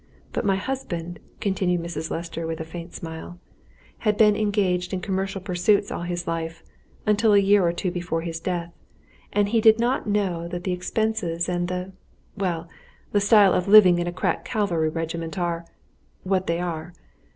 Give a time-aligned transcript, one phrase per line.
[0.33, 2.09] But my husband," continued Mrs.
[2.09, 3.37] Lester, with a faint smile,
[3.99, 6.63] "had been engaged in commercial pursuits all his life,
[7.05, 8.73] until a year or two before his death,
[9.31, 11.91] and he did not know that the expenses, and the
[12.35, 12.67] well,
[13.11, 15.65] the style of living in a crack cavalry regiment are
[16.23, 16.93] what they are.